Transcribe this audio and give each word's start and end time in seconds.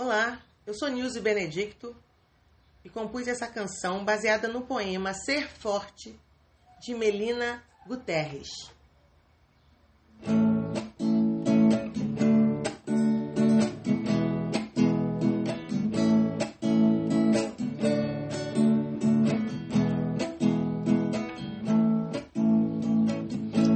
Olá, 0.00 0.40
eu 0.64 0.72
sou 0.74 0.86
Nilce 0.86 1.18
Benedicto 1.18 1.92
e 2.84 2.88
compus 2.88 3.26
essa 3.26 3.48
canção 3.48 4.04
baseada 4.04 4.46
no 4.46 4.60
poema 4.60 5.12
Ser 5.12 5.48
Forte 5.48 6.14
de 6.80 6.94
Melina 6.94 7.64
Guterres. 7.84 8.46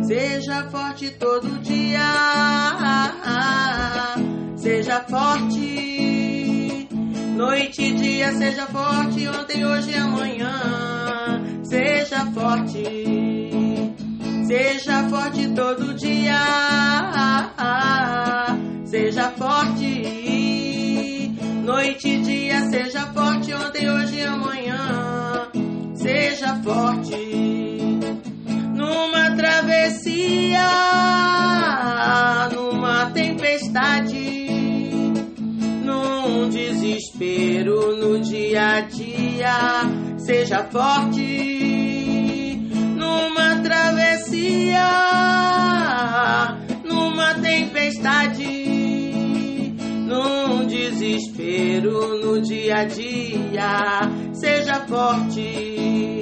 Seja 0.07 0.70
forte 0.70 1.11
todo 1.18 1.59
dia, 1.62 2.00
seja 4.57 5.00
forte. 5.02 5.91
Noite 7.42 7.82
e 7.82 7.92
dia, 7.94 8.32
seja 8.34 8.66
forte. 8.68 9.26
Ontem, 9.26 9.66
hoje 9.66 9.90
e 9.90 9.96
amanhã, 9.96 11.42
seja 11.64 12.24
forte. 12.26 12.84
Seja 14.46 15.08
forte 15.08 15.48
todo 15.48 15.92
dia, 15.94 16.38
seja 18.84 19.28
forte. 19.32 20.02
Noite 21.64 22.10
e 22.10 22.20
dia, 22.22 22.60
seja 22.70 23.06
forte. 23.12 23.52
Ontem, 23.52 23.90
hoje 23.90 24.18
e 24.18 24.22
amanhã, 24.22 25.50
seja 25.96 26.54
forte 26.62 27.32
desespero 36.83 37.97
no 37.97 38.19
dia 38.19 38.78
a 38.78 38.80
dia. 38.80 39.83
Seja 40.19 40.64
forte 40.64 42.58
numa 42.97 43.62
travessia, 43.62 44.89
numa 46.84 47.34
tempestade, 47.34 48.44
num 50.06 50.66
desespero 50.66 52.19
no 52.19 52.42
dia 52.42 52.78
a 52.78 52.84
dia. 52.84 54.11
Seja 54.33 54.80
forte 54.86 56.12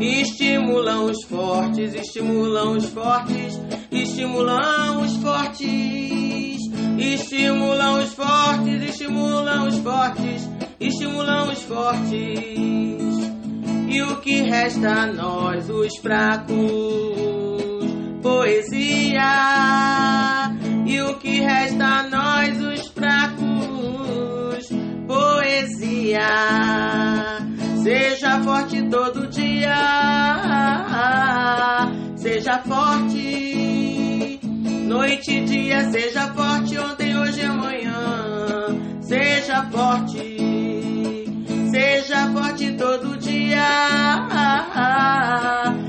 estimulam 0.00 1.06
os 1.06 1.24
fortes, 1.24 1.94
estimulam 1.94 2.76
os 2.76 2.86
fortes, 2.86 3.58
estimulam 3.90 4.73
estimulam 9.04 9.68
os 9.68 9.78
fortes, 9.80 10.48
estimulam 10.80 11.52
os 11.52 11.62
fortes. 11.62 12.14
E 13.88 14.02
o 14.02 14.16
que 14.16 14.40
resta 14.42 14.88
a 14.88 15.06
nós, 15.06 15.68
os 15.68 15.94
fracos? 15.98 16.54
Poesia. 18.22 19.20
E 20.86 21.00
o 21.02 21.18
que 21.18 21.40
resta 21.40 21.84
a 21.84 22.02
nós, 22.04 22.60
os 22.62 22.88
fracos? 22.88 24.70
Poesia. 25.06 26.26
Seja 27.82 28.40
forte 28.42 28.88
todo 28.88 29.28
dia, 29.28 29.76
seja 32.16 32.58
forte. 32.62 34.40
Noite 34.86 35.32
e 35.32 35.44
dia, 35.44 35.90
seja 35.90 36.32
forte. 36.32 36.78
Ontem, 36.78 37.18
hoje 37.18 37.40
e 37.40 37.44
amanhã, 37.44 37.93
forte. 39.70 40.36
Seja 41.70 42.32
forte 42.32 42.72
todo 42.72 43.16
dia, 43.18 43.68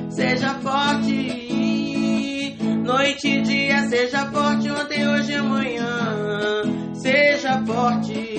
seja 0.10 0.56
forte. 0.56 2.58
Noite 2.84 3.28
e 3.28 3.42
dia, 3.42 3.88
seja 3.88 4.26
forte. 4.32 4.70
Ontem, 4.72 5.08
hoje 5.08 5.32
e 5.32 5.36
amanhã, 5.36 6.64
seja 6.94 7.64
forte 7.66 8.36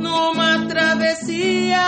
numa 0.00 0.66
travessia, 0.66 1.86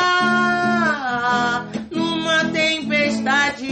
numa 1.90 2.44
tempestade, 2.52 3.66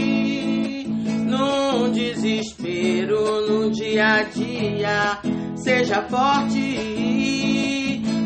num 1.25 1.91
desespero 1.91 3.47
no 3.47 3.71
dia 3.71 4.15
a 4.15 4.23
dia. 4.23 5.19
Seja 5.55 6.01
forte 6.09 6.57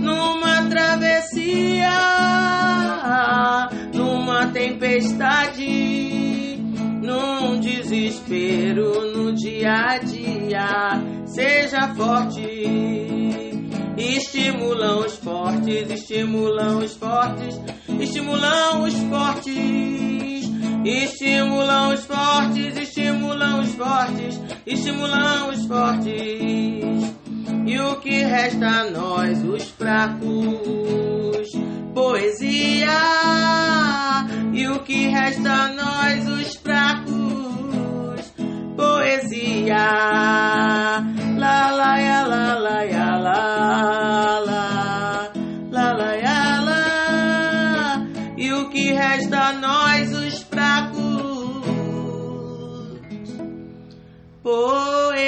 numa 0.05 0.69
travessia, 0.69 1.89
numa 3.93 4.47
tempestade, 4.47 5.65
num 7.01 7.59
desespero 7.59 9.11
no 9.11 9.33
dia 9.33 9.73
a 9.73 9.97
dia. 9.97 11.01
Seja 11.25 11.93
forte 11.95 13.25
estimulam 13.97 14.99
os 14.99 15.15
fortes, 15.15 15.89
estimulam 15.89 16.79
os 16.79 16.93
fortes, 16.95 17.59
estimulam 17.99 18.83
os 18.83 18.93
fortes, 18.95 20.51
estimulam 20.85 21.93
os 21.93 22.03
fortes, 22.03 22.77
estimulam 22.77 23.61
os 23.61 23.73
fortes, 23.75 24.41
estimulam 24.65 25.49
os 25.49 25.65
fortes. 25.65 26.94
E 27.65 27.79
o 27.79 27.95
que 27.95 28.23
resta 28.23 28.67
a 28.67 28.91
nós, 28.91 29.43
os 29.43 29.63
fracos? 29.71 31.51
Poesia. 31.95 33.01
E 34.53 34.67
o 34.67 34.79
que 34.83 35.07
resta 35.07 35.51
a 35.51 35.67
nós, 35.69 36.27
os 36.27 36.55
fracos? 36.57 38.31
Poesia. 38.77 39.87
La 41.37 41.71
la 41.71 41.97
ya 41.97 42.27
la 42.27 42.59
la 42.59 42.83
ya 42.83 43.17
la. 43.17 43.55
E 48.37 48.53
o 48.53 48.69
que 48.69 48.93
resta 48.93 49.39
a 49.49 49.53
nós, 49.53 50.13
os 50.13 50.43
fracos? 50.43 51.05
Poesia. 54.43 55.25